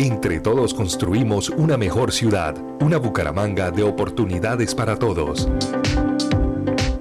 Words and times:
Entre 0.00 0.40
todos 0.40 0.72
construimos 0.72 1.50
una 1.50 1.76
mejor 1.76 2.10
ciudad, 2.10 2.56
una 2.80 2.96
Bucaramanga 2.96 3.70
de 3.70 3.82
oportunidades 3.82 4.74
para 4.74 4.96
todos. 4.96 5.46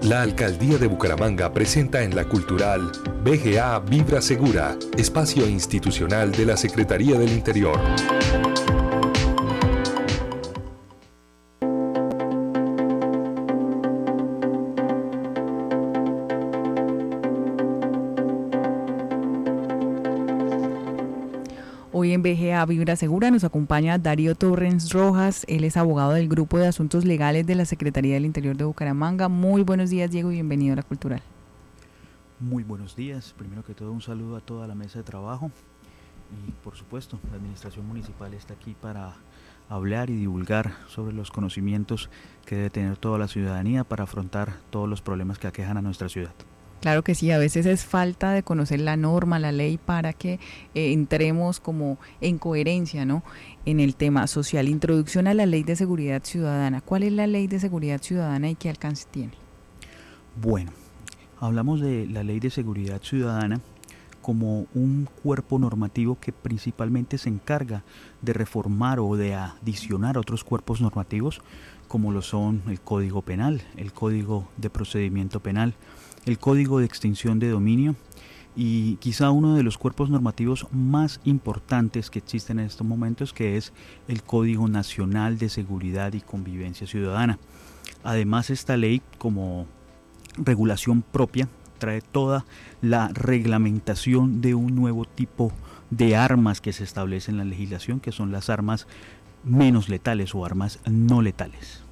La 0.01 0.21
Alcaldía 0.21 0.77
de 0.77 0.87
Bucaramanga 0.87 1.53
presenta 1.53 2.03
en 2.03 2.13
la 2.13 2.25
cultural 2.25 2.91
BGA 3.23 3.79
Vibra 3.79 4.21
Segura, 4.21 4.75
espacio 4.97 5.47
institucional 5.47 6.33
de 6.33 6.45
la 6.45 6.57
Secretaría 6.57 7.17
del 7.17 7.31
Interior. 7.31 7.79
Hoy 22.09 22.15
en 22.15 22.23
BGA 22.23 22.65
Vibra 22.65 22.95
Segura 22.95 23.29
nos 23.29 23.43
acompaña 23.43 23.99
Darío 23.99 24.33
Torrens 24.33 24.91
Rojas. 24.91 25.45
Él 25.47 25.63
es 25.63 25.77
abogado 25.77 26.13
del 26.13 26.27
Grupo 26.27 26.57
de 26.57 26.65
Asuntos 26.65 27.05
Legales 27.05 27.45
de 27.45 27.53
la 27.53 27.65
Secretaría 27.65 28.15
del 28.15 28.25
Interior 28.25 28.57
de 28.57 28.63
Bucaramanga. 28.63 29.29
Muy 29.29 29.61
buenos 29.61 29.91
días, 29.91 30.09
Diego, 30.09 30.31
y 30.31 30.33
bienvenido 30.33 30.73
a 30.73 30.77
la 30.77 30.81
Cultural. 30.81 31.21
Muy 32.39 32.63
buenos 32.63 32.95
días. 32.95 33.35
Primero 33.37 33.63
que 33.63 33.75
todo, 33.75 33.91
un 33.91 34.01
saludo 34.01 34.37
a 34.37 34.39
toda 34.39 34.65
la 34.65 34.73
mesa 34.73 34.97
de 34.97 35.03
trabajo. 35.03 35.51
Y 36.47 36.51
por 36.63 36.75
supuesto, 36.75 37.19
la 37.29 37.37
Administración 37.37 37.87
Municipal 37.87 38.33
está 38.33 38.55
aquí 38.55 38.75
para 38.81 39.13
hablar 39.69 40.09
y 40.09 40.15
divulgar 40.15 40.77
sobre 40.87 41.13
los 41.13 41.29
conocimientos 41.29 42.09
que 42.43 42.55
debe 42.55 42.69
tener 42.71 42.97
toda 42.97 43.19
la 43.19 43.27
ciudadanía 43.27 43.83
para 43.83 44.05
afrontar 44.05 44.53
todos 44.71 44.89
los 44.89 45.03
problemas 45.03 45.37
que 45.37 45.45
aquejan 45.45 45.77
a 45.77 45.83
nuestra 45.83 46.09
ciudad. 46.09 46.33
Claro 46.81 47.03
que 47.03 47.13
sí, 47.13 47.29
a 47.31 47.37
veces 47.37 47.65
es 47.65 47.83
falta 47.83 48.31
de 48.31 48.43
conocer 48.43 48.79
la 48.79 48.95
norma, 48.95 49.37
la 49.37 49.51
ley, 49.51 49.77
para 49.77 50.13
que 50.13 50.39
eh, 50.73 50.93
entremos 50.93 51.59
como 51.59 51.97
en 52.21 52.37
coherencia 52.37 53.05
¿no? 53.05 53.23
en 53.65 53.79
el 53.79 53.95
tema 53.95 54.27
social. 54.27 54.69
Introducción 54.69 55.27
a 55.27 55.33
la 55.33 55.45
ley 55.45 55.63
de 55.63 55.75
seguridad 55.75 56.23
ciudadana. 56.23 56.81
¿Cuál 56.81 57.03
es 57.03 57.11
la 57.11 57.27
ley 57.27 57.47
de 57.47 57.59
seguridad 57.59 58.01
ciudadana 58.01 58.49
y 58.49 58.55
qué 58.55 58.69
alcance 58.69 59.05
tiene? 59.11 59.33
Bueno, 60.41 60.71
hablamos 61.39 61.81
de 61.81 62.07
la 62.07 62.23
ley 62.23 62.39
de 62.39 62.49
seguridad 62.49 63.01
ciudadana 63.01 63.59
como 64.21 64.67
un 64.73 65.07
cuerpo 65.23 65.59
normativo 65.59 66.17
que 66.19 66.31
principalmente 66.31 67.17
se 67.17 67.29
encarga 67.29 67.83
de 68.21 68.33
reformar 68.33 68.99
o 68.99 69.15
de 69.15 69.33
adicionar 69.33 70.17
otros 70.17 70.43
cuerpos 70.43 70.81
normativos 70.81 71.41
como 71.89 72.11
lo 72.13 72.21
son 72.21 72.61
el 72.67 72.79
Código 72.79 73.23
Penal, 73.23 73.61
el 73.75 73.91
Código 73.91 74.47
de 74.55 74.69
Procedimiento 74.69 75.41
Penal, 75.41 75.73
el 76.25 76.37
Código 76.39 76.79
de 76.79 76.85
Extinción 76.85 77.39
de 77.39 77.49
Dominio 77.49 77.95
y 78.55 78.95
quizá 78.97 79.31
uno 79.31 79.55
de 79.55 79.63
los 79.63 79.77
cuerpos 79.77 80.09
normativos 80.09 80.67
más 80.71 81.21
importantes 81.23 82.09
que 82.09 82.19
existen 82.19 82.59
en 82.59 82.65
estos 82.65 82.85
momentos, 82.85 83.33
que 83.33 83.57
es 83.57 83.73
el 84.07 84.23
Código 84.23 84.67
Nacional 84.67 85.37
de 85.37 85.49
Seguridad 85.49 86.13
y 86.13 86.21
Convivencia 86.21 86.87
Ciudadana. 86.87 87.39
Además, 88.03 88.49
esta 88.49 88.75
ley, 88.75 89.01
como 89.17 89.65
regulación 90.37 91.01
propia, 91.01 91.47
trae 91.77 92.01
toda 92.01 92.45
la 92.81 93.07
reglamentación 93.09 94.41
de 94.41 94.55
un 94.55 94.75
nuevo 94.75 95.05
tipo 95.05 95.51
de 95.89 96.15
armas 96.15 96.61
que 96.61 96.73
se 96.73 96.83
establece 96.83 97.31
en 97.31 97.37
la 97.37 97.45
legislación, 97.45 97.99
que 97.99 98.11
son 98.11 98.31
las 98.31 98.49
armas 98.49 98.87
menos 99.43 99.89
letales 99.89 100.35
o 100.35 100.45
armas 100.45 100.79
no 100.85 101.21
letales. 101.21 101.83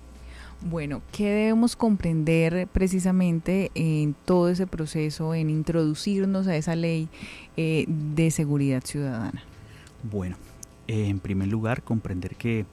Bueno, 0.62 1.02
¿qué 1.12 1.26
debemos 1.26 1.76
comprender 1.76 2.68
precisamente 2.68 3.72
en 3.76 4.16
todo 4.26 4.50
ese 4.50 4.66
proceso, 4.66 5.36
en 5.36 5.50
introducirnos 5.50 6.48
a 6.48 6.56
esa 6.56 6.76
ley 6.76 7.10
eh, 7.58 7.86
de 7.88 8.32
seguridad 8.32 8.84
ciudadana? 8.84 9.44
Bueno, 10.04 10.36
eh, 10.88 11.08
en 11.08 11.20
primer 11.20 11.50
lugar, 11.50 11.84
comprender 11.84 12.36
que 12.36 12.66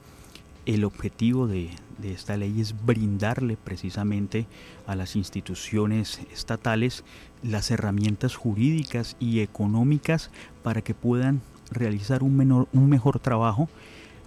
el 0.65 0.83
objetivo 0.83 1.45
de, 1.45 1.69
de, 1.99 2.11
esta 2.11 2.37
ley 2.37 2.59
es 2.59 2.73
brindarle 2.85 3.55
precisamente 3.55 4.47
a 4.87 4.95
las 4.95 5.15
instituciones 5.15 6.19
estatales 6.33 7.03
las 7.43 7.69
herramientas 7.69 8.35
jurídicas 8.35 9.15
y 9.19 9.41
económicas 9.41 10.31
para 10.63 10.81
que 10.81 10.95
puedan 10.95 11.41
realizar 11.69 12.23
un, 12.23 12.35
menor, 12.35 12.67
un 12.73 12.89
mejor 12.89 13.19
trabajo 13.19 13.69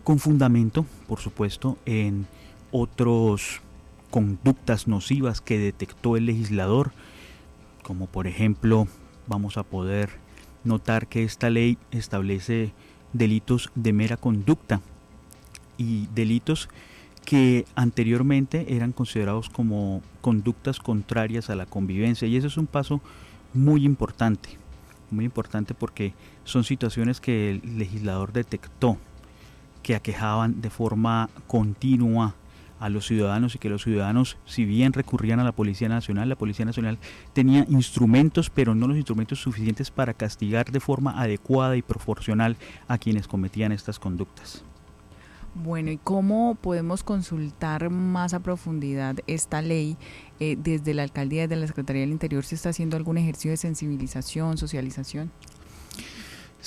con 0.05 0.21
fundamento, 0.21 0.87
por 1.09 1.19
supuesto, 1.19 1.77
en 1.85 2.27
otros 2.73 3.61
conductas 4.11 4.89
nocivas 4.89 5.41
que 5.41 5.59
detectó 5.59 6.17
el 6.17 6.27
legislador, 6.27 6.93
como 7.83 8.07
por 8.07 8.27
ejemplo 8.27 8.89
vamos 9.27 9.57
a 9.57 9.63
poder 9.63 10.11
notar 10.65 11.07
que 11.07 11.25
esta 11.25 11.51
ley 11.51 11.79
establece 11.91 12.73
delitos 13.13 13.71
de 13.75 13.93
mera 13.93 14.17
conducta 14.17 14.81
y 15.77 16.07
delitos 16.15 16.69
que 17.25 17.67
anteriormente 17.75 18.75
eran 18.75 18.93
considerados 18.93 19.51
como 19.51 20.03
conductas 20.21 20.81
contrarias 20.81 21.51
a 21.51 21.57
la 21.57 21.67
convivencia. 21.67 22.27
Y 22.27 22.37
eso 22.37 22.47
es 22.47 22.57
un 22.57 22.67
paso 22.67 23.03
muy 23.53 23.85
importante, 23.85 24.51
muy 25.11 25.27
importante 25.27 25.75
porque 25.75 26.15
son 26.45 26.65
situaciones 26.65 27.21
que 27.21 27.51
el 27.51 27.79
legislador 27.79 28.33
detectó 28.33 28.97
que 29.83 29.95
aquejaban 29.95 30.61
de 30.61 30.71
forma 30.71 31.29
continua 31.47 32.35
a 32.81 32.89
los 32.89 33.07
ciudadanos 33.07 33.55
y 33.55 33.59
que 33.59 33.69
los 33.69 33.83
ciudadanos, 33.83 34.37
si 34.47 34.65
bien 34.65 34.93
recurrían 34.93 35.41
a 35.41 35.45
la 35.45 35.53
Policía 35.53 35.89
Nacional, 35.89 36.29
la 36.29 36.37
Policía 36.37 36.65
Nacional 36.65 36.99
tenía 37.33 37.67
instrumentos, 37.69 38.51
pero 38.51 38.75
no 38.75 38.89
los 38.89 38.97
instrumentos 38.97 39.41
suficientes 39.41 39.91
para 39.91 40.15
castigar 40.15 40.71
de 40.71 40.81
forma 40.81 41.21
adecuada 41.21 41.77
y 41.77 41.83
proporcional 41.83 42.57
a 42.87 42.99
quienes 42.99 43.29
cometían 43.29 43.73
estas 43.73 43.99
conductas. 43.99 44.65
Bueno, 45.55 45.91
¿y 45.91 45.97
cómo 45.97 46.57
podemos 46.61 47.03
consultar 47.03 47.91
más 47.91 48.33
a 48.33 48.41
profundidad 48.41 49.17
esta 49.27 49.61
ley? 49.61 49.97
Eh, 50.39 50.57
desde 50.57 50.95
la 50.95 51.03
alcaldía, 51.03 51.49
desde 51.49 51.61
la 51.61 51.67
Secretaría 51.67 52.03
del 52.03 52.13
Interior, 52.13 52.45
¿se 52.45 52.55
está 52.55 52.69
haciendo 52.69 52.97
algún 52.97 53.19
ejercicio 53.19 53.51
de 53.51 53.57
sensibilización, 53.57 54.57
socialización? 54.57 55.33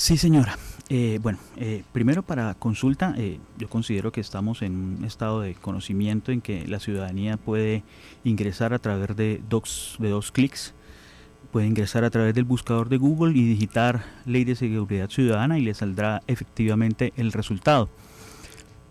Sí, 0.01 0.17
señora. 0.17 0.57
Eh, 0.89 1.19
bueno, 1.22 1.38
eh, 1.57 1.84
primero 1.91 2.23
para 2.23 2.56
consulta, 2.56 3.13
eh, 3.19 3.39
yo 3.59 3.69
considero 3.69 4.12
que 4.12 4.19
estamos 4.19 4.63
en 4.63 4.97
un 4.97 5.06
estado 5.06 5.41
de 5.41 5.53
conocimiento 5.53 6.31
en 6.31 6.41
que 6.41 6.67
la 6.67 6.79
ciudadanía 6.79 7.38
puede 7.38 7.84
ingresar 8.23 8.73
a 8.73 8.79
través 8.79 9.16
de 9.16 9.44
dos, 9.47 9.97
de 10.00 10.09
dos 10.09 10.31
clics, 10.31 10.73
puede 11.51 11.67
ingresar 11.67 12.03
a 12.03 12.09
través 12.09 12.34
del 12.34 12.45
buscador 12.45 12.90
de 12.90 12.97
Google 12.97 13.38
y 13.38 13.45
digitar 13.45 14.03
Ley 14.25 14.44
de 14.44 14.56
Seguridad 14.56 15.07
Ciudadana 15.07 15.59
y 15.59 15.61
le 15.61 15.75
saldrá 15.75 16.23
efectivamente 16.25 17.13
el 17.16 17.31
resultado. 17.31 17.88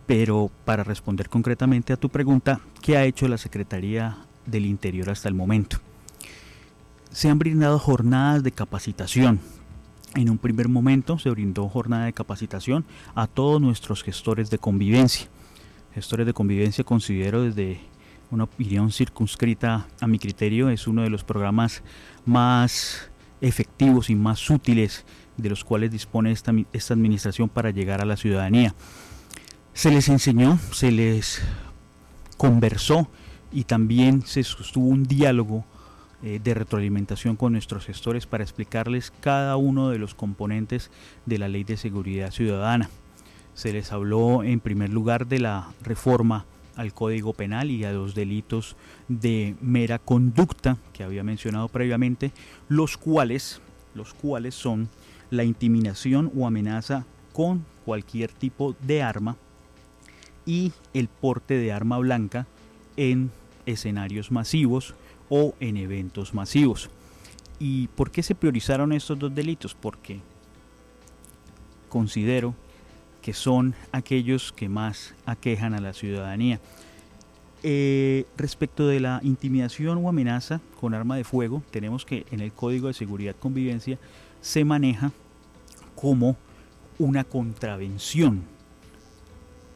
Pero 0.07 0.49
para 0.65 0.85
responder 0.85 1.29
concretamente 1.29 1.93
a 1.93 1.97
tu 1.97 2.09
pregunta, 2.09 2.61
¿qué 2.83 2.97
ha 2.97 3.05
hecho 3.05 3.27
la 3.27 3.37
Secretaría 3.37 4.17
del 4.47 4.65
Interior 4.65 5.11
hasta 5.11 5.29
el 5.29 5.35
momento? 5.35 5.79
Se 7.11 7.29
han 7.29 7.41
brindado 7.41 7.81
jornadas 7.81 8.45
de 8.45 8.53
capacitación 8.53 9.41
en 10.15 10.29
un 10.29 10.39
primer 10.39 10.69
momento 10.69 11.19
se 11.19 11.31
brindó 11.31 11.69
jornada 11.69 12.07
de 12.07 12.13
capacitación 12.13 12.85
a 13.15 13.27
todos 13.27 13.61
nuestros 13.61 14.03
gestores 14.03 14.51
de 14.51 14.59
convivencia. 14.59 15.29
Gestores 15.95 16.27
de 16.27 16.33
convivencia 16.33 16.85
considero 16.85 17.43
desde 17.43 17.81
una 18.31 18.45
opinión 18.45 18.93
circunscrita 18.93 19.89
a 20.01 20.07
mi 20.07 20.19
criterio 20.19 20.69
es 20.71 20.87
uno 20.87 21.03
de 21.03 21.11
los 21.11 21.25
programas 21.25 21.83
más 22.25 23.11
efectivos 23.41 24.11
y 24.11 24.15
más 24.15 24.51
útiles 24.51 25.05
de 25.37 25.49
los 25.49 25.65
cuales 25.65 25.91
dispone 25.91 26.31
esta, 26.31 26.53
esta 26.73 26.95
administración 26.95 27.49
para 27.49 27.71
llegar 27.71 28.01
a 28.01 28.05
la 28.05 28.17
ciudadanía. 28.17 28.75
Se 29.73 29.91
les 29.91 30.09
enseñó, 30.09 30.59
se 30.73 30.93
les 30.93 31.41
conversó 32.37 33.09
y 33.53 33.65
también 33.65 34.23
se 34.23 34.43
sostuvo 34.45 34.87
un 34.87 35.05
diálogo 35.05 35.65
de 36.23 36.55
retroalimentación 36.55 37.37
con 37.37 37.53
nuestros 37.53 37.87
gestores 37.87 38.27
para 38.27 38.45
explicarles 38.45 39.13
cada 39.21 39.57
uno 39.57 39.89
de 39.89 39.99
los 39.99 40.15
componentes 40.15 40.91
de 41.25 41.39
la 41.39 41.49
ley 41.49 41.65
de 41.65 41.77
seguridad 41.77 42.31
ciudadana. 42.31 42.91
Se 43.55 43.73
les 43.73 43.93
habló 43.93 44.43
en 44.43 44.61
primer 44.61 44.91
lugar 44.91 45.27
de 45.27 45.39
la 45.39 45.73
reforma 45.83 46.45
al 46.77 46.95
Código 46.95 47.33
Penal 47.33 47.71
y 47.71 47.85
a 47.85 47.93
los 47.93 48.15
delitos 48.15 48.77
de 49.09 49.55
mera 49.61 49.99
conducta 49.99 50.79
que 50.93 51.05
había 51.05 51.23
mencionado 51.23 51.69
previamente, 51.69 52.33
los 52.69 52.97
cuales, 52.97 53.61
los 53.95 54.15
cuales 54.15 54.55
son 54.55 54.89
la 55.31 55.45
intimidación 55.45 56.33
o 56.37 56.47
amenaza 56.47 57.05
con 57.33 57.65
cualquier 57.85 58.33
tipo 58.33 58.75
de 58.81 59.03
arma 59.03 59.37
y 60.47 60.73
el 60.95 61.09
porte 61.09 61.55
de 61.55 61.73
arma 61.73 61.99
blanca 61.99 62.47
en 62.97 63.31
escenarios 63.67 64.31
masivos 64.31 64.95
o 65.31 65.55
en 65.61 65.79
eventos 65.79 66.35
masivos. 66.35 66.91
¿Y 67.59 67.89
por 67.89 68.11
qué 68.11 68.23
se 68.23 68.35
priorizaron 68.35 68.93
estos 68.93 69.19
dos 69.19 69.35
delitos? 69.35 69.75
Porque 69.75 70.21
considero 71.89 72.55
que 73.23 73.33
son 73.33 73.75
aquellos 73.93 74.53
que 74.53 74.69
más 74.69 75.15
aquejan 75.25 75.75
a 75.75 75.81
la 75.81 75.93
ciudadanía. 75.93 76.61
Eh, 77.63 78.25
respecto 78.39 78.87
de 78.87 79.01
la 79.01 79.21
intimidación 79.23 79.99
o 79.99 80.09
amenaza 80.09 80.61
con 80.81 80.95
arma 80.95 81.17
de 81.17 81.25
fuego, 81.25 81.63
tenemos 81.71 82.07
que 82.07 82.25
en 82.31 82.41
el 82.41 82.53
Código 82.53 82.89
de 82.89 82.95
Seguridad 82.95 83.37
Convivencia 83.37 83.99
se 84.41 84.65
maneja 84.65 85.13
como 85.95 86.37
una 86.99 87.25
contravención, 87.25 88.43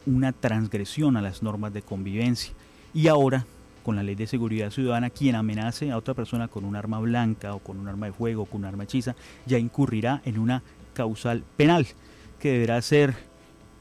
una 0.07 0.31
transgresión 0.31 1.17
a 1.17 1.21
las 1.21 1.43
normas 1.43 1.73
de 1.73 1.83
convivencia. 1.83 2.53
Y 2.93 3.07
ahora, 3.07 3.45
con 3.85 3.95
la 3.95 4.01
ley 4.01 4.15
de 4.15 4.25
seguridad 4.25 4.71
ciudadana, 4.71 5.11
quien 5.11 5.35
amenace 5.35 5.91
a 5.91 5.97
otra 5.97 6.15
persona 6.15 6.47
con 6.47 6.65
un 6.65 6.75
arma 6.75 6.99
blanca 6.99 7.53
o 7.53 7.59
con 7.59 7.77
un 7.77 7.87
arma 7.87 8.07
de 8.07 8.13
fuego 8.13 8.41
o 8.41 8.45
con 8.47 8.61
un 8.61 8.65
arma 8.65 8.85
hechiza, 8.85 9.15
ya 9.45 9.59
incurrirá 9.59 10.23
en 10.25 10.39
una 10.39 10.63
causal 10.95 11.43
penal 11.55 11.85
que 12.39 12.53
deberá 12.53 12.81
ser 12.81 13.13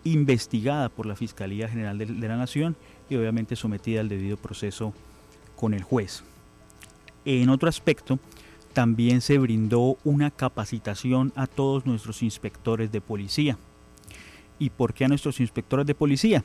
investigada 0.05 0.91
por 0.91 1.07
la 1.07 1.17
Fiscalía 1.17 1.69
General 1.69 1.97
de, 1.97 2.05
la 2.07 2.37
Nación 2.37 2.77
y 3.09 3.17
obviamente 3.17 3.57
sometida 3.57 4.03
al 4.03 4.11
debido 4.11 4.37
proceso 4.37 4.93
con 5.57 5.73
el 5.73 5.83
juez. 5.83 6.23
En 7.25 7.49
otro 7.49 7.71
aspecto, 7.71 8.19
también 8.75 9.23
se 9.23 9.39
brindó 9.39 9.97
una 10.05 10.31
capacitación 10.31 11.33
a 11.35 11.47
todos 11.47 11.87
nuestros 11.87 12.23
inspectores 12.23 12.93
de 12.93 13.01
policía. 13.01 13.57
¿Y 14.59 14.69
por 14.69 14.93
qué 14.93 15.07
a 15.07 15.09
nuestros 15.09 15.41
inspectores 15.41 15.87
de 15.87 15.95
policía? 15.95 16.45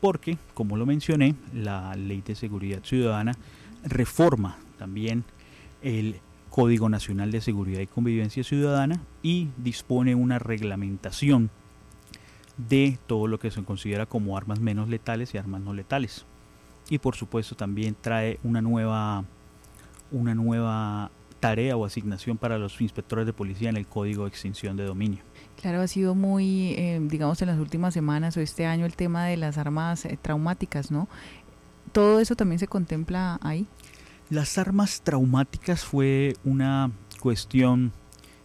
Porque, 0.00 0.38
como 0.54 0.76
lo 0.76 0.86
mencioné, 0.86 1.34
la 1.52 1.94
Ley 1.96 2.22
de 2.22 2.34
Seguridad 2.34 2.84
Ciudadana 2.84 3.32
reforma 3.84 4.58
también 4.78 5.24
el 5.82 6.20
Código 6.50 6.88
Nacional 6.88 7.30
de 7.30 7.40
Seguridad 7.40 7.80
y 7.80 7.86
Convivencia 7.86 8.42
Ciudadana 8.44 9.00
y 9.22 9.48
dispone 9.56 10.14
una 10.14 10.38
reglamentación 10.38 11.50
de 12.56 12.98
todo 13.06 13.26
lo 13.26 13.38
que 13.38 13.50
se 13.50 13.62
considera 13.62 14.06
como 14.06 14.36
armas 14.36 14.60
menos 14.60 14.88
letales 14.88 15.34
y 15.34 15.38
armas 15.38 15.60
no 15.60 15.74
letales. 15.74 16.24
Y 16.90 16.98
por 16.98 17.14
supuesto 17.14 17.54
también 17.54 17.96
trae 18.00 18.40
una 18.42 18.62
nueva, 18.62 19.24
una 20.10 20.34
nueva 20.34 21.10
tarea 21.40 21.76
o 21.76 21.84
asignación 21.84 22.36
para 22.36 22.58
los 22.58 22.80
inspectores 22.80 23.26
de 23.26 23.32
policía 23.32 23.70
en 23.70 23.76
el 23.76 23.86
Código 23.86 24.24
de 24.24 24.28
Extinción 24.28 24.76
de 24.76 24.84
Dominio. 24.84 25.20
Claro, 25.60 25.80
ha 25.80 25.88
sido 25.88 26.14
muy, 26.14 26.74
eh, 26.74 27.00
digamos, 27.02 27.42
en 27.42 27.48
las 27.48 27.58
últimas 27.58 27.94
semanas 27.94 28.36
o 28.36 28.40
este 28.40 28.66
año 28.66 28.86
el 28.86 28.94
tema 28.94 29.26
de 29.26 29.36
las 29.36 29.58
armas 29.58 30.04
eh, 30.04 30.18
traumáticas, 30.20 30.90
¿no? 30.90 31.08
¿Todo 31.92 32.20
eso 32.20 32.36
también 32.36 32.58
se 32.58 32.68
contempla 32.68 33.38
ahí? 33.42 33.66
Las 34.30 34.58
armas 34.58 35.00
traumáticas 35.02 35.84
fue 35.84 36.36
una 36.44 36.92
cuestión 37.18 37.92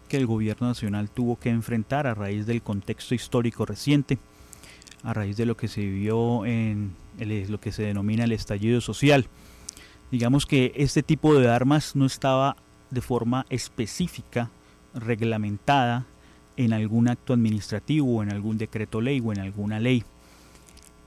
que 0.07 0.17
el 0.17 0.25
gobierno 0.25 0.67
nacional 0.67 1.09
tuvo 1.09 1.37
que 1.37 1.49
enfrentar 1.49 2.07
a 2.07 2.13
raíz 2.13 2.45
del 2.45 2.61
contexto 2.61 3.15
histórico 3.15 3.65
reciente, 3.65 4.17
a 5.03 5.13
raíz 5.13 5.37
de 5.37 5.45
lo 5.45 5.57
que 5.57 5.67
se 5.67 5.81
vivió 5.81 6.45
en 6.45 6.95
lo 7.19 7.59
que 7.59 7.71
se 7.71 7.83
denomina 7.83 8.23
el 8.23 8.31
estallido 8.31 8.79
social. 8.81 9.27
Digamos 10.09 10.45
que 10.45 10.71
este 10.75 11.03
tipo 11.03 11.35
de 11.35 11.49
armas 11.49 11.95
no 11.95 12.05
estaba 12.05 12.55
de 12.93 13.01
forma 13.01 13.45
específica, 13.49 14.51
reglamentada 14.93 16.05
en 16.55 16.73
algún 16.73 17.07
acto 17.07 17.33
administrativo, 17.33 18.21
en 18.21 18.31
algún 18.31 18.57
decreto 18.57 19.01
ley 19.01 19.21
o 19.23 19.31
en 19.31 19.39
alguna 19.39 19.79
ley. 19.79 20.03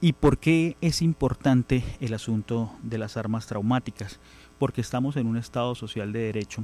¿Y 0.01 0.13
por 0.13 0.37
qué 0.37 0.77
es 0.81 1.01
importante 1.01 1.83
el 1.99 2.13
asunto 2.13 2.71
de 2.83 2.97
las 2.97 3.17
armas 3.17 3.47
traumáticas? 3.47 4.19
Porque 4.59 4.81
estamos 4.81 5.15
en 5.15 5.27
un 5.27 5.37
Estado 5.37 5.73
social 5.73 6.13
de 6.13 6.19
derecho 6.19 6.63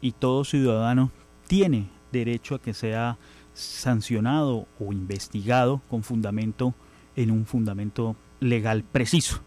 y 0.00 0.12
todo 0.12 0.44
ciudadano 0.44 1.10
tiene 1.46 1.88
derecho 2.12 2.54
a 2.54 2.60
que 2.60 2.72
sea 2.72 3.18
sancionado 3.52 4.66
o 4.78 4.92
investigado 4.92 5.82
con 5.88 6.02
fundamento 6.02 6.74
en 7.16 7.30
un 7.30 7.46
fundamento 7.46 8.16
legal 8.40 8.84
preciso. 8.84 9.42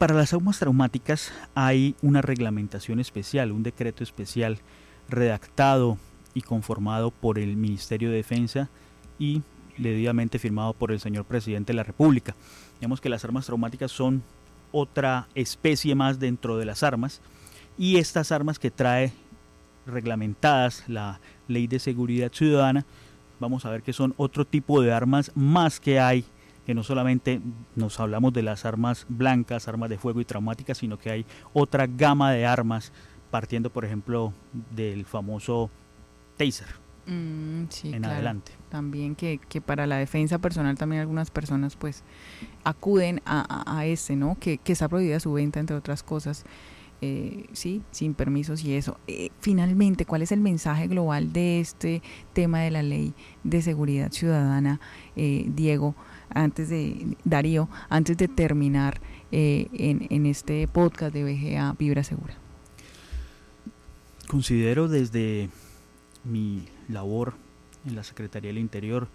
Para 0.00 0.14
las 0.14 0.32
armas 0.32 0.58
traumáticas 0.58 1.30
hay 1.54 1.94
una 2.00 2.22
reglamentación 2.22 3.00
especial, 3.00 3.52
un 3.52 3.62
decreto 3.62 4.02
especial 4.02 4.56
redactado 5.10 5.98
y 6.32 6.40
conformado 6.40 7.10
por 7.10 7.38
el 7.38 7.54
Ministerio 7.54 8.08
de 8.08 8.16
Defensa 8.16 8.70
y 9.18 9.42
debidamente 9.76 10.38
firmado 10.38 10.72
por 10.72 10.90
el 10.90 11.00
señor 11.00 11.26
presidente 11.26 11.74
de 11.74 11.76
la 11.76 11.82
República. 11.82 12.34
Digamos 12.80 13.02
que 13.02 13.10
las 13.10 13.26
armas 13.26 13.44
traumáticas 13.44 13.92
son 13.92 14.22
otra 14.72 15.28
especie 15.34 15.94
más 15.94 16.18
dentro 16.18 16.56
de 16.56 16.64
las 16.64 16.82
armas 16.82 17.20
y 17.76 17.98
estas 17.98 18.32
armas 18.32 18.58
que 18.58 18.70
trae 18.70 19.12
reglamentadas 19.84 20.82
la 20.88 21.20
ley 21.46 21.66
de 21.66 21.78
seguridad 21.78 22.32
ciudadana, 22.32 22.86
vamos 23.38 23.66
a 23.66 23.70
ver 23.70 23.82
que 23.82 23.92
son 23.92 24.14
otro 24.16 24.46
tipo 24.46 24.80
de 24.80 24.94
armas 24.94 25.30
más 25.34 25.78
que 25.78 26.00
hay, 26.00 26.24
que 26.70 26.74
no 26.76 26.84
solamente 26.84 27.40
nos 27.74 27.98
hablamos 27.98 28.32
de 28.32 28.44
las 28.44 28.64
armas 28.64 29.04
blancas, 29.08 29.66
armas 29.66 29.90
de 29.90 29.98
fuego 29.98 30.20
y 30.20 30.24
traumáticas, 30.24 30.78
sino 30.78 31.00
que 31.00 31.10
hay 31.10 31.26
otra 31.52 31.88
gama 31.88 32.30
de 32.30 32.46
armas, 32.46 32.92
partiendo 33.32 33.70
por 33.70 33.84
ejemplo 33.84 34.32
del 34.70 35.04
famoso 35.04 35.68
taser. 36.36 36.68
Mm, 37.06 37.64
en 37.82 38.04
adelante. 38.04 38.52
También 38.68 39.16
que, 39.16 39.40
para 39.66 39.88
la 39.88 39.96
defensa 39.96 40.38
personal 40.38 40.78
también 40.78 41.00
algunas 41.00 41.32
personas 41.32 41.74
pues 41.74 42.04
acuden 42.62 43.20
a, 43.26 43.64
a, 43.66 43.86
ese, 43.86 44.14
¿no? 44.14 44.36
Que, 44.38 44.58
que 44.58 44.72
está 44.72 44.88
prohibida 44.88 45.18
su 45.18 45.32
venta, 45.32 45.58
entre 45.58 45.74
otras 45.74 46.04
cosas. 46.04 46.44
Eh, 47.02 47.46
sí, 47.52 47.82
sin 47.90 48.14
permisos 48.14 48.62
y 48.62 48.74
eso. 48.74 48.98
Eh, 49.06 49.30
finalmente, 49.40 50.04
¿cuál 50.04 50.22
es 50.22 50.32
el 50.32 50.40
mensaje 50.40 50.86
global 50.86 51.32
de 51.32 51.60
este 51.60 52.02
tema 52.34 52.60
de 52.60 52.70
la 52.70 52.82
ley 52.82 53.14
de 53.42 53.62
seguridad 53.62 54.12
ciudadana, 54.12 54.80
eh, 55.16 55.46
Diego? 55.48 55.94
Antes 56.32 56.68
de 56.68 57.16
Darío, 57.24 57.68
antes 57.88 58.16
de 58.16 58.28
terminar 58.28 59.00
en, 59.32 60.06
en 60.10 60.26
este 60.26 60.68
podcast 60.68 61.12
de 61.12 61.24
BGA 61.24 61.74
Vibra 61.76 62.04
Segura. 62.04 62.34
Considero 64.28 64.86
desde 64.86 65.48
mi 66.22 66.66
labor 66.88 67.34
en 67.84 67.96
la 67.96 68.04
Secretaría 68.04 68.50
del 68.50 68.58
Interior, 68.58 69.08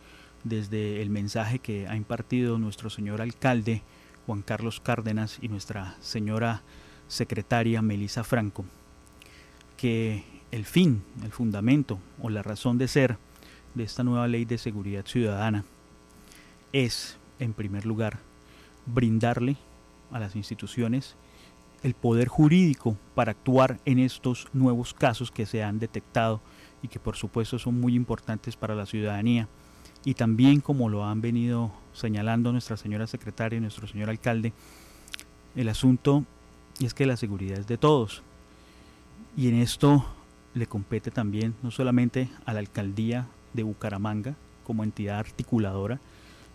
desde 0.44 1.02
el 1.02 1.10
mensaje 1.10 1.60
que 1.60 1.88
ha 1.88 1.96
impartido 1.96 2.58
nuestro 2.58 2.90
señor 2.90 3.22
alcalde 3.22 3.82
Juan 4.26 4.42
Carlos 4.42 4.82
Cárdenas 4.82 5.38
y 5.42 5.48
nuestra 5.48 5.96
señora 6.02 6.64
secretaria 7.08 7.82
Melisa 7.82 8.24
Franco, 8.24 8.66
que 9.78 10.24
el 10.52 10.66
fin, 10.66 11.04
el 11.24 11.32
fundamento 11.32 12.00
o 12.22 12.30
la 12.30 12.44
razón 12.44 12.78
de 12.78 12.88
ser 12.88 13.18
de 13.74 13.84
esta 13.84 14.04
nueva 14.04 14.28
ley 14.28 14.46
de 14.46 14.58
seguridad 14.58 15.06
ciudadana 15.06 15.66
es, 16.72 17.18
en 17.40 17.54
primer 17.54 17.86
lugar, 17.86 18.20
brindarle 18.86 19.58
a 20.12 20.20
las 20.20 20.36
instituciones 20.36 21.16
el 21.84 21.94
poder 21.94 22.28
jurídico 22.28 22.98
para 23.14 23.32
actuar 23.32 23.80
en 23.86 24.00
estos 24.00 24.48
nuevos 24.54 24.94
casos 24.94 25.32
que 25.32 25.46
se 25.46 25.64
han 25.64 25.78
detectado 25.78 26.42
y 26.82 26.88
que 26.88 27.00
por 27.00 27.16
supuesto 27.16 27.60
son 27.60 27.80
muy 27.80 27.96
importantes 27.96 28.56
para 28.56 28.76
la 28.76 28.86
ciudadanía. 28.86 29.48
Y 30.04 30.14
también, 30.14 30.62
como 30.62 30.88
lo 30.90 31.06
han 31.06 31.22
venido 31.22 31.72
señalando 31.94 32.52
nuestra 32.52 32.78
señora 32.78 33.08
secretaria 33.08 33.58
y 33.58 33.62
nuestro 33.62 33.88
señor 33.88 34.10
alcalde, 34.10 34.54
el 35.56 35.70
asunto 35.70 36.26
y 36.80 36.86
es 36.86 36.94
que 36.94 37.06
la 37.06 37.18
seguridad 37.18 37.60
es 37.60 37.68
de 37.68 37.78
todos. 37.78 38.24
Y 39.38 39.50
en 39.50 39.56
esto 39.56 40.06
le 40.54 40.68
compete 40.68 41.12
también 41.12 41.56
no 41.62 41.72
solamente 41.72 42.30
a 42.46 42.54
la 42.54 42.60
alcaldía 42.60 43.28
de 43.54 43.64
Bucaramanga 43.64 44.36
como 44.64 44.84
entidad 44.84 45.20
articuladora, 45.20 46.00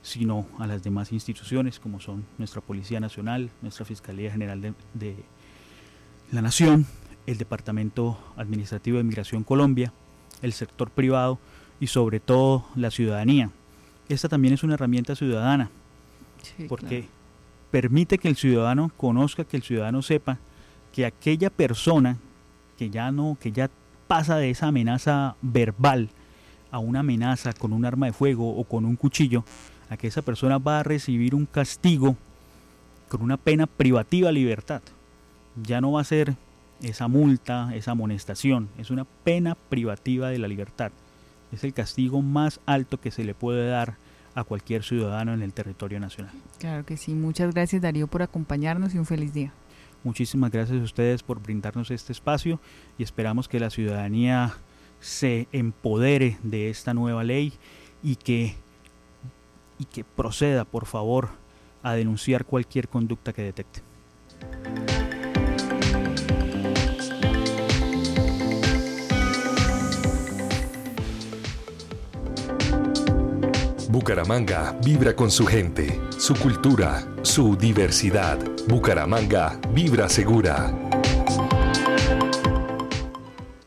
sino 0.03 0.47
a 0.59 0.67
las 0.67 0.83
demás 0.83 1.13
instituciones 1.13 1.79
como 1.79 2.01
son 2.01 2.25
nuestra 2.39 2.61
Policía 2.61 3.01
Nacional, 3.01 3.51
nuestra 3.63 3.85
Fiscalía 3.85 4.33
General 4.33 4.75
de, 4.95 5.17
la 6.33 6.43
Nación, 6.43 6.87
el 7.27 7.39
Departamento 7.39 8.19
Administrativo 8.37 8.99
de 8.99 9.05
Migración 9.05 9.45
Colombia, 9.45 9.93
el 10.43 10.53
sector 10.53 10.91
privado 10.91 11.39
y 11.81 11.89
sobre 11.89 12.21
todo 12.21 12.65
la 12.77 12.91
ciudadanía. 12.91 13.51
Esta 14.09 14.29
también 14.29 14.55
es 14.55 14.63
una 14.63 14.75
herramienta 14.75 15.15
ciudadana, 15.15 15.71
porque 16.69 17.09
permite 17.71 18.19
que 18.19 18.29
el 18.29 18.37
ciudadano 18.37 18.91
conozca, 18.97 19.45
que 19.45 19.57
el 19.57 19.63
ciudadano 19.63 20.03
sepa 20.03 20.39
que 20.93 21.07
aquella 21.07 21.51
persona 21.51 22.17
que 22.77 22.91
ya 22.91 23.13
no, 23.13 23.37
que 23.41 23.53
ya 23.53 23.71
pasa 24.07 24.37
de 24.37 24.51
esa 24.51 24.69
amenaza 24.69 25.37
verbal 25.43 26.09
a 26.71 26.79
una 26.79 27.01
amenaza 27.01 27.53
con 27.53 27.73
un 27.73 27.85
arma 27.85 28.07
de 28.07 28.13
fuego 28.13 28.57
o 28.57 28.65
con 28.65 28.85
un 28.85 28.97
cuchillo, 28.97 29.45
a 29.89 29.97
que 29.97 30.07
esa 30.07 30.23
persona 30.23 30.59
va 30.59 30.81
a 30.81 30.83
recibir 30.83 31.35
un 31.35 31.47
castigo 31.47 32.17
con 33.09 33.23
una 33.23 33.37
pena 33.37 33.67
privativa 33.67 34.29
de 34.29 34.35
libertad. 34.35 34.83
Ya 35.63 35.81
no 35.81 35.93
va 35.93 36.01
a 36.01 36.05
ser 36.05 36.37
esa 36.83 37.09
multa, 37.09 37.75
esa 37.75 37.91
amonestación, 37.91 38.69
es 38.79 38.91
una 38.91 39.05
pena 39.05 39.57
privativa 39.69 40.29
de 40.29 40.39
la 40.39 40.49
libertad. 40.49 40.93
Es 41.53 41.65
el 41.65 41.75
castigo 41.75 42.23
más 42.23 42.61
alto 42.67 43.01
que 43.01 43.11
se 43.11 43.25
le 43.25 43.35
puede 43.35 43.69
dar 43.69 43.97
a 44.35 44.45
cualquier 44.45 44.83
ciudadano 44.85 45.35
en 45.35 45.43
el 45.43 45.53
territorio 45.53 46.01
nacional. 46.01 46.33
Claro 46.59 46.85
que 46.85 46.97
sí. 46.97 47.15
Muchas 47.15 47.53
gracias 47.55 47.83
Darío 47.83 48.07
por 48.07 48.23
acompañarnos 48.23 48.95
y 48.95 48.99
un 48.99 49.07
feliz 49.07 49.33
día. 49.33 49.53
Muchísimas 50.03 50.51
gracias 50.51 50.81
a 50.81 50.85
ustedes 50.85 51.23
por 51.23 51.43
brindarnos 51.43 51.91
este 51.91 52.13
espacio 52.13 52.61
y 52.97 53.03
esperamos 53.03 53.49
que 53.49 53.61
la 53.61 53.71
ciudadanía 53.71 54.55
se 55.01 55.49
empodere 55.53 56.39
de 56.43 56.71
esta 56.71 56.95
nueva 56.95 57.25
ley 57.25 57.53
y 58.03 58.17
que, 58.17 58.55
y 59.79 59.85
que 59.85 60.05
proceda, 60.05 60.65
por 60.65 60.87
favor, 60.87 61.29
a 61.83 61.95
denunciar 61.95 62.45
cualquier 62.45 62.89
conducta 62.89 63.33
que 63.33 63.43
detecte. 63.43 63.83
Bucaramanga 74.11 74.75
vibra 74.83 75.15
con 75.15 75.31
su 75.31 75.47
gente, 75.47 76.01
su 76.19 76.35
cultura, 76.35 77.01
su 77.23 77.55
diversidad. 77.55 78.39
Bucaramanga 78.67 79.57
vibra 79.73 80.09
segura. 80.09 80.90